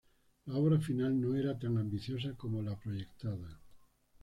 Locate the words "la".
0.47-0.55, 2.63-2.75